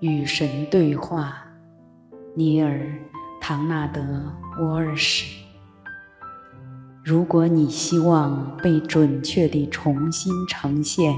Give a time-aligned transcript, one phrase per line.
[0.00, 1.44] 与神对话，
[2.34, 2.78] 尼尔·
[3.38, 4.00] 唐纳德·
[4.62, 5.26] 沃尔什。
[7.04, 11.14] 如果你希望被准确地重新呈现，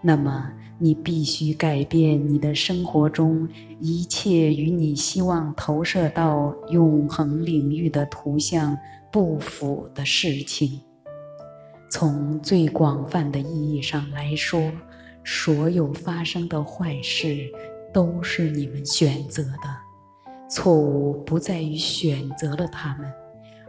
[0.00, 0.48] 那么
[0.78, 3.48] 你必须改变你的生活中
[3.80, 8.78] 一切与你希望投射到永恒领域的图像
[9.10, 10.80] 不符的事情。
[11.90, 14.70] 从最广泛的意义上来说，
[15.24, 17.50] 所有发生的坏事。
[17.94, 23.10] 都是你们选择的，错误不在于选择了他们，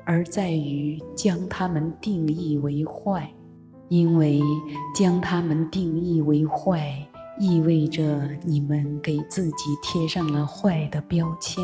[0.04, 3.32] 而在于将他们定义为坏。
[3.88, 4.42] 因为
[4.96, 7.08] 将他们定义为坏，
[7.40, 11.64] 意味着你们给自己贴上了坏的标签。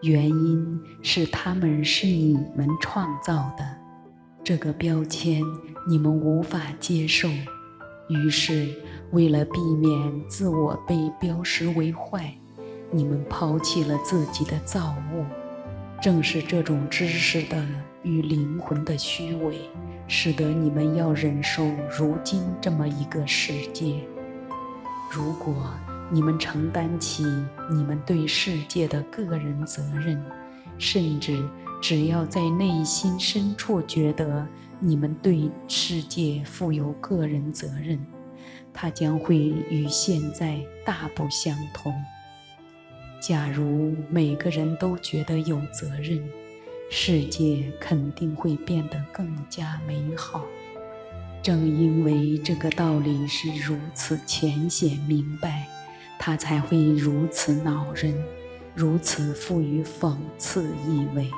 [0.00, 3.64] 原因是他们是你们创造的，
[4.42, 5.40] 这个标签
[5.88, 7.28] 你们无法接受。
[8.12, 8.68] 于是，
[9.12, 12.32] 为了避免自我被标识为坏，
[12.90, 15.24] 你们抛弃了自己的造物。
[16.00, 17.64] 正是这种知识的
[18.02, 19.56] 与灵魂的虚伪，
[20.08, 21.64] 使得你们要忍受
[21.96, 24.00] 如今这么一个世界。
[25.10, 25.54] 如果
[26.10, 27.24] 你们承担起
[27.70, 30.20] 你们对世界的个人责任，
[30.76, 31.48] 甚至
[31.80, 34.46] 只要在内心深处觉得，
[34.84, 38.04] 你们对世界负有个人责任，
[38.74, 41.94] 它将会与现在大不相同。
[43.20, 46.20] 假如每个人都觉得有责任，
[46.90, 50.44] 世界肯定会变得更加美好。
[51.40, 55.68] 正因为这个道理是如此浅显明白，
[56.18, 58.12] 它才会如此恼人，
[58.74, 61.30] 如此富于讽刺意味。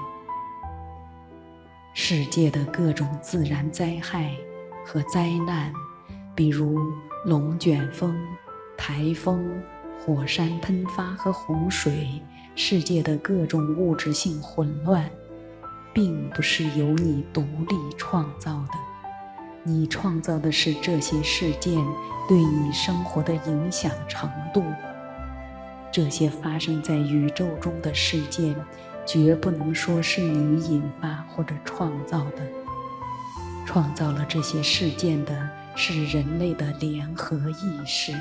[1.97, 4.35] 世界的各种自然灾害
[4.85, 5.73] 和灾难，
[6.35, 6.77] 比如
[7.25, 8.13] 龙卷风、
[8.77, 9.63] 台风、
[9.97, 11.93] 火山喷发和洪水；
[12.57, 15.09] 世界的各种物质性混乱，
[15.93, 18.75] 并不是由你独立创造的。
[19.63, 21.81] 你创造的是这些事件
[22.29, 24.65] 对你生活的影响程度。
[25.93, 28.53] 这些发生在宇宙中的事件。
[29.07, 32.43] 绝不能说是你引发或者创造的。
[33.67, 38.15] 创造了这些事件的是人类的联合意识。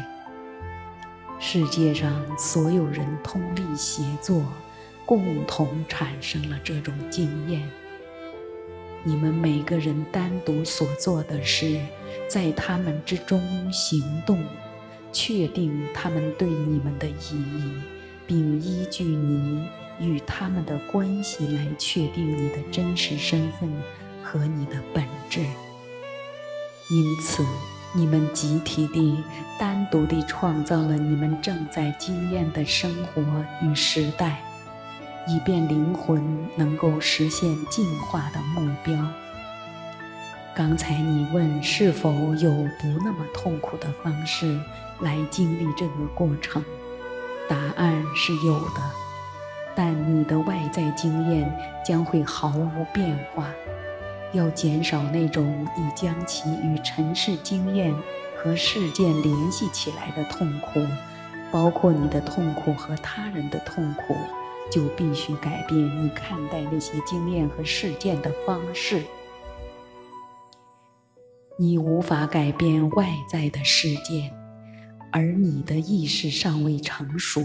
[1.40, 4.44] 世界上所有人通力协作，
[5.06, 7.70] 共同产生了这种经验。
[9.04, 11.78] 你们每个人单独所做的是，
[12.30, 14.42] 在他们之中行动，
[15.12, 17.74] 确定他们对你们的意义，
[18.26, 19.68] 并依据你。
[20.00, 23.70] 与他们的关系来确定你的真实身份
[24.24, 25.42] 和你的本质。
[26.90, 27.46] 因此，
[27.94, 29.24] 你们集体地、
[29.58, 33.24] 单独地创造了你们正在经验的生活
[33.62, 34.44] 与时代，
[35.28, 39.08] 以便灵魂能够实现进化的目标。
[40.56, 44.60] 刚才你问是否有不那么痛苦的方式
[45.00, 46.64] 来经历这个过程，
[47.48, 49.03] 答案是有的。
[49.76, 51.52] 但你的外在经验
[51.86, 53.50] 将会毫无变化。
[54.34, 57.94] 要减少那种你将其与尘世经验
[58.36, 60.80] 和事件联系起来的痛苦，
[61.52, 64.16] 包括你的痛苦和他人的痛苦，
[64.72, 69.04] 就必须改变你看待那些经验和事件的方式。
[71.58, 74.34] 你无法改变外在的事件，
[75.12, 77.44] 而你的意识尚未成熟。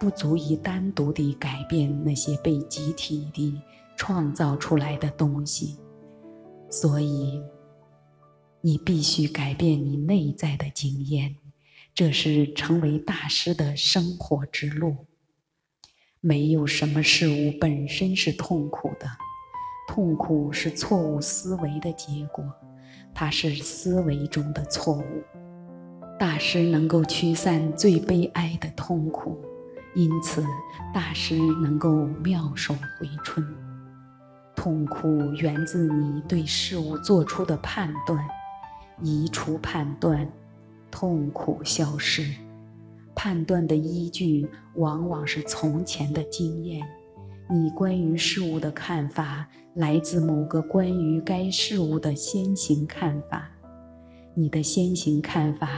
[0.00, 3.60] 不足以单独地改变那些被集体地
[3.98, 5.76] 创造出来的东西，
[6.70, 7.38] 所以
[8.62, 11.36] 你必须改变你内在的经验，
[11.94, 14.96] 这是成为大师的生活之路。
[16.22, 19.06] 没有什么事物本身是痛苦的，
[19.86, 22.42] 痛苦是错误思维的结果，
[23.14, 25.04] 它是思维中的错误。
[26.18, 29.38] 大师能够驱散最悲哀的痛苦。
[29.94, 30.44] 因此，
[30.94, 33.44] 大师能够妙手回春。
[34.54, 38.22] 痛苦源自你对事物做出的判断，
[39.02, 40.30] 移除判断，
[40.90, 42.24] 痛苦消失。
[43.14, 46.86] 判断的依据往往是从前的经验。
[47.48, 53.50] 你关于事物的看法来自某个关于该事物的先行看法，
[54.34, 55.68] 你的先行看法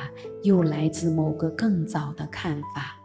[0.42, 3.01] 又来自某个更早的看法。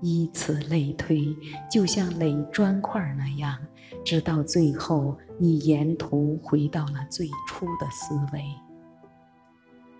[0.00, 1.36] 以此类推，
[1.70, 3.58] 就像垒砖块那样，
[4.04, 8.42] 直到最后，你沿途回到了最初的思维。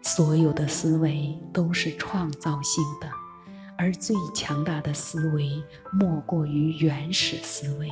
[0.02, 3.08] 所有的思维都是创造性的，
[3.76, 5.62] 而最强大的思维
[5.92, 7.90] 莫过于原始思维，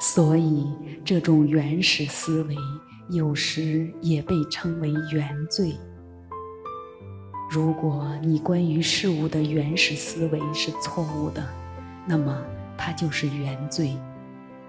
[0.00, 0.72] 所以
[1.04, 2.56] 这种原始思维
[3.10, 5.74] 有时也被称为原罪。
[7.48, 11.46] 如果你关于事物的原始思维是错误的，
[12.04, 12.36] 那么
[12.76, 13.96] 它就是原罪。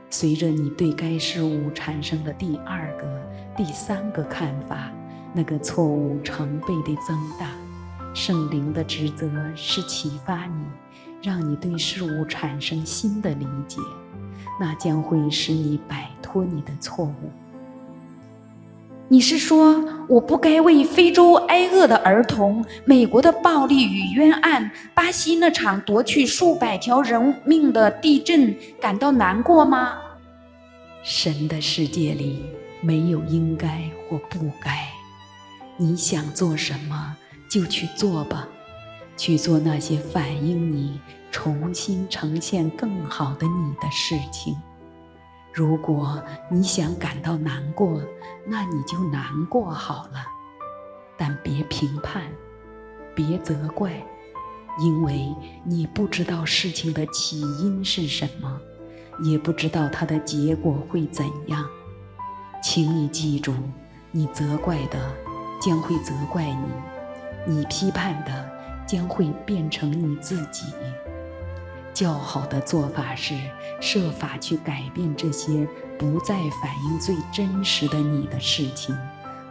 [0.10, 3.22] 随着你对该事物产生的第二个、
[3.58, 4.92] 第三个看法，
[5.34, 7.50] 那个错误成倍的增大。
[8.14, 10.64] 圣灵的职责是启发你，
[11.22, 13.80] 让你对事物产生新的理解，
[14.60, 17.32] 那将会使你摆脱你的错误。
[19.10, 29.98] 你是说我不该为非洲挨饿的儿童、美国的暴力与冤案、巴西那场夺去数百条人命的地震感到难过吗？
[31.04, 32.44] 神的世界里
[32.82, 34.90] 没有应该或不该，
[35.78, 37.16] 你想做什么？
[37.50, 38.46] 就去做吧，
[39.16, 41.00] 去做那些反映你
[41.32, 44.54] 重新呈现更好的你的事情。
[45.54, 48.02] 如果你想感到难过，
[48.46, 50.26] 那你就难过好了，
[51.18, 52.24] 但别评判，
[53.16, 53.92] 别责怪，
[54.80, 58.62] 因为你不知道事情的起因是什么，
[59.24, 61.66] 也不知道它的结果会怎样。
[62.62, 63.54] 请你记住，
[64.12, 65.12] 你责怪的
[65.60, 66.68] 将会责怪你。
[67.50, 68.50] 你批判的
[68.86, 70.66] 将会变成你自己。
[71.98, 73.34] 较好的做法是
[73.82, 75.68] 设法去改变这些
[75.98, 78.96] 不再反映最真实的你的事情，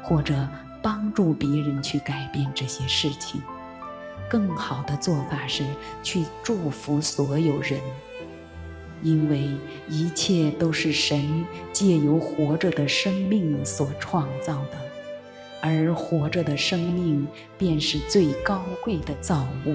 [0.01, 0.49] 或者
[0.81, 3.43] 帮助别人去改变这些事情。
[4.31, 5.65] 更好的做法是
[6.05, 7.81] 去祝福所有人，
[9.03, 9.51] 因为
[9.89, 14.79] 一切都是神借由活着的生命所创造的。
[15.61, 17.27] 而活着的生命
[17.59, 19.75] 便是最高贵的造物。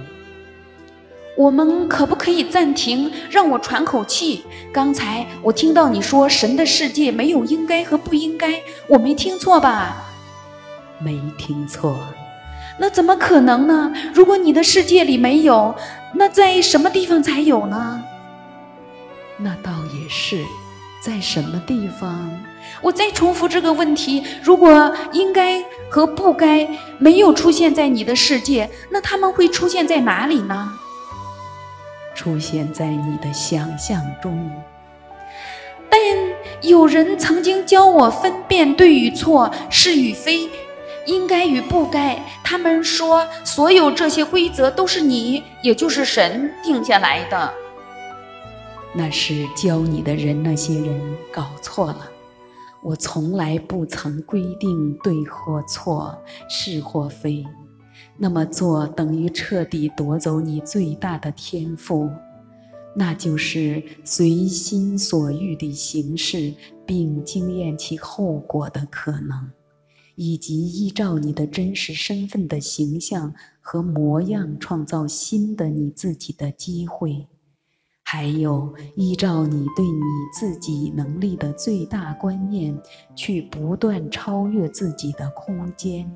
[1.42, 4.44] 我们可不可以暂停，让我喘口气？
[4.72, 10.06] 刚才我听到你说神的世界没有应该和不应该，我没听错吧？
[11.00, 11.98] 没听错。
[12.78, 13.92] 那怎么可能呢？
[14.14, 15.74] 如果你的世界里没有，
[16.14, 18.04] 那在什么地方才有呢？
[19.38, 20.46] 那倒也是，
[21.04, 22.30] 在什么地方？
[22.84, 25.60] 我再重复这个问题：如果应该
[25.90, 26.68] 和不该
[27.00, 30.72] 没有出现在你的世界，那他们会出现在哪里呢？
[32.22, 34.48] 出现在你的想象中。
[35.90, 36.00] 但
[36.62, 40.48] 有人曾经教我分辨对与错、是与非、
[41.08, 42.24] 应该与不该。
[42.44, 47.52] 他们说，所有这些规则都是你，也就是神定下来的。
[48.94, 52.08] 那是教你的人，那些人搞错了。
[52.84, 56.16] 我从来不曾规定对或错、
[56.48, 57.44] 是或非，
[58.24, 62.08] 那么做等于彻底夺走你最大的天赋，
[62.96, 66.54] 那就是随心所欲地行事，
[66.86, 69.50] 并经验其后果的可能，
[70.14, 77.26] 以及依照你的真实身份的形象和模样创造新的你自己的机会。
[78.04, 80.02] 还有依照你对你
[80.38, 82.80] 自己能力的最大观念，
[83.16, 86.08] 去不断超越自己的空间。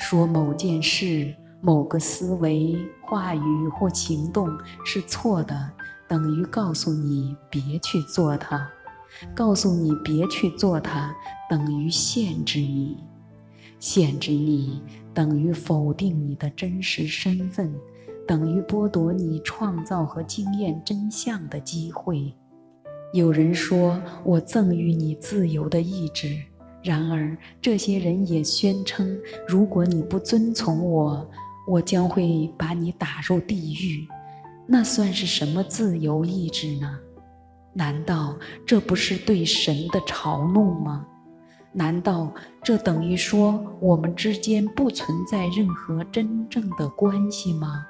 [0.00, 4.48] 说某件事、某个思维、话语或行动
[4.84, 5.70] 是错的，
[6.08, 8.66] 等于告诉你别去做它；
[9.34, 11.14] 告诉你别去做它，
[11.48, 12.96] 等于限制你；
[13.78, 17.72] 限制你，等于否定你的真实身份。
[18.26, 22.32] 等于剥夺你创造和经验真相的机会。
[23.12, 26.40] 有人说我赠予你自由的意志，
[26.82, 31.30] 然而这些人也宣称，如果你不遵从我，
[31.68, 34.08] 我将会把你打入地狱。
[34.66, 36.98] 那算是什么自由意志呢？
[37.72, 41.06] 难道这不是对神的嘲弄吗？
[41.72, 42.32] 难道
[42.64, 47.86] 这等于说我们之间不存在任何真正的关系吗？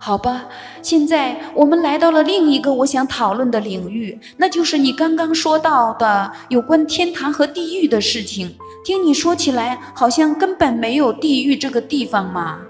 [0.00, 0.46] 好吧，
[0.80, 8.56] 现在我们来到了另一个我想讨论的领域，那就是你刚刚说到的有关天堂和地狱的事情。
[8.84, 12.60] 听你说起来，好像根本没有地狱这个地方嘛。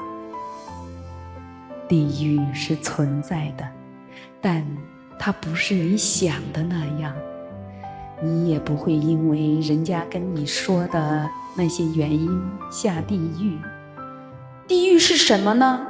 [1.87, 3.65] 地狱是存在的，
[4.41, 4.67] 但
[5.19, 7.13] 它不是你想的那样。
[8.21, 12.29] 你也不会因为人家跟你说的那些原因
[12.71, 13.57] 下地狱。
[14.67, 15.87] 地狱是什么呢？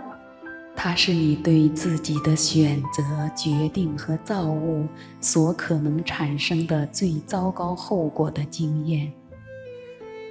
[0.80, 3.02] 它是你对自己的选择、
[3.34, 4.86] 决定和造物
[5.20, 9.12] 所可能产生的最糟糕后果的经验。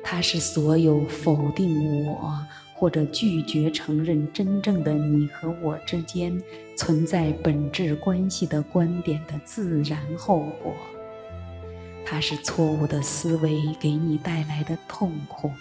[0.02, 2.34] 它是所有否定我
[2.74, 6.42] 或者拒绝承认真正的你和我之间
[6.78, 10.74] 存在本质关系的观点的自然后果。
[12.06, 15.52] 它是错误的思维给你带来的痛苦。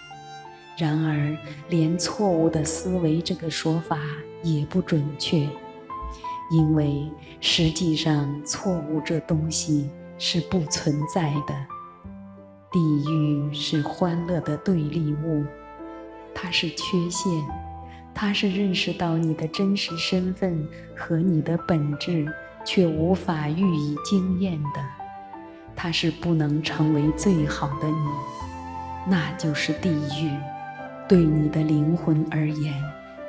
[0.79, 1.37] 然而，
[1.71, 3.99] 连错误的思维这个说法
[4.43, 5.49] 也不准确，
[6.51, 11.55] 因为实际上错误这东西是不存在的。
[12.71, 15.45] 地狱是欢乐的对立物，
[16.35, 17.33] 它是缺陷，
[18.15, 22.31] 它是认识到你的真实身份和你的本质
[22.67, 24.85] 却无法予以经验的。
[25.75, 28.11] 它是不能成为最好的你，
[29.09, 30.31] 那就是地狱。
[31.09, 32.75] 对你的灵魂而言，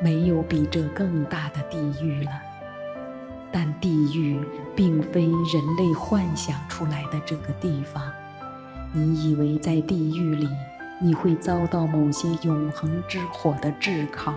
[0.02, 2.32] 没有比这更大的地狱了。
[3.52, 4.40] 但地狱
[4.76, 8.04] 并非人类幻想出来的这个地方。
[8.94, 10.48] 你以为在地狱里
[11.00, 14.34] 你会遭到某些永恒之火的炙烤，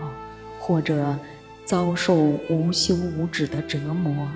[0.59, 1.17] 或者
[1.65, 4.29] 遭受无休无止的折磨？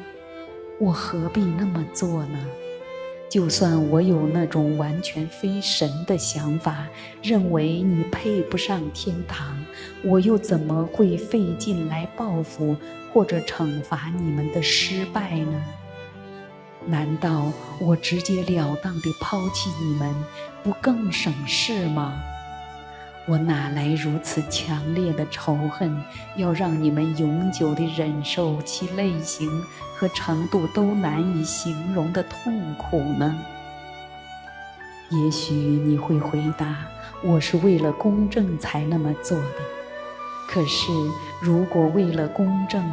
[0.80, 2.38] 我何必那么做呢？
[3.28, 6.86] 就算我有那种完全非神的想法，
[7.20, 9.56] 认为你配不上天堂，
[10.04, 12.76] 我又怎么会费劲来报复
[13.12, 15.64] 或者惩罚你们的失败呢？
[16.86, 17.50] 难道
[17.80, 20.14] 我直截了当地抛弃你们，
[20.62, 22.22] 不更省事吗？
[23.26, 25.98] 我哪来如此强烈的仇恨，
[26.36, 29.48] 要让你们永久地忍受其类型
[29.96, 33.34] 和程度都难以形容的痛苦呢？
[35.10, 36.84] 也许你会回答
[37.24, 39.58] ：“我是为了公正才那么做的。”
[40.46, 40.92] 可是，
[41.40, 42.84] 如果为了公正，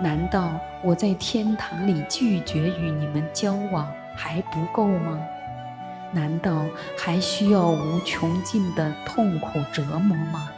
[0.00, 5.18] 难道我在天堂里拒绝与你们交往还不够吗？
[6.12, 10.50] 难道还需要无穷尽的痛苦折磨吗？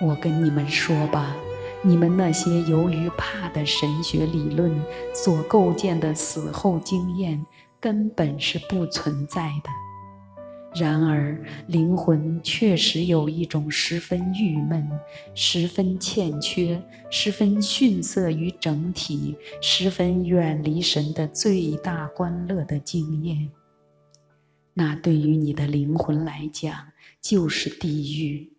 [0.00, 1.34] 我跟你们说吧，
[1.82, 4.70] 你们那些由于怕的神学理论
[5.14, 7.44] 所构建的死后经验，
[7.80, 9.70] 根本是不存在的。
[10.78, 14.86] 然而，灵魂确实有一种十分郁闷、
[15.34, 23.50] 十分欠缺、十分逊色于整体、十分远离神的最大欢乐的经验。
[24.78, 28.52] 那对于你的灵魂来讲，就是地狱。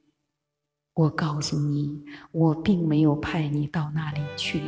[0.95, 4.59] 我告诉你，我并没有派你到那里去，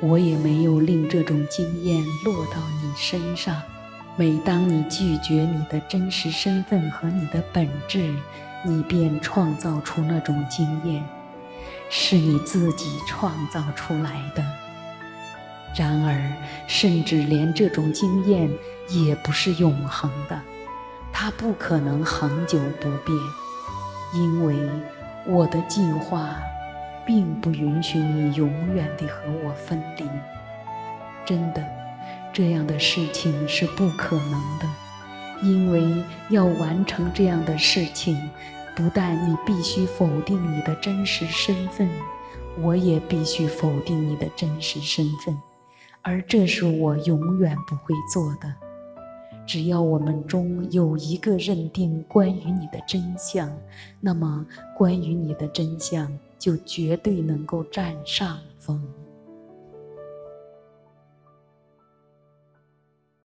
[0.00, 3.62] 我也没有令这种经验落到你身上。
[4.16, 8.12] 每当你拒绝你的真实身份和你的本质，
[8.64, 11.04] 你便创造出那种经验，
[11.88, 14.44] 是你自己创造出来的。
[15.76, 16.32] 然而，
[16.66, 18.50] 甚至连这种经验
[18.88, 20.42] 也不是永恒的。
[21.16, 23.16] 它不可能恒久不变，
[24.12, 24.56] 因为
[25.24, 26.36] 我的计划
[27.06, 30.04] 并不允许你永远地和我分离。
[31.24, 31.64] 真的，
[32.32, 34.68] 这样的事情是不可能的，
[35.40, 38.20] 因为要完成这样的事情，
[38.74, 41.88] 不但你必须否定你的真实身份，
[42.60, 45.40] 我也必须否定你的真实身份，
[46.02, 48.52] 而这是我永远不会做的。
[49.46, 53.50] 只要我们中有一个认定关于你的真相，
[54.00, 54.46] 那么
[54.76, 58.82] 关于你的真相就绝对能够占上风。